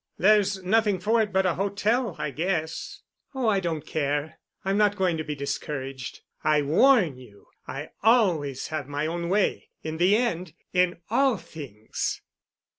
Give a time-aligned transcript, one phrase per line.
[0.17, 3.03] There's nothing for it but a hotel, I guess."
[3.35, 4.39] "Oh, I don't care.
[4.65, 6.21] I'm not going to be discouraged.
[6.43, 12.19] I warn you I always have my own way—in the end—in all things."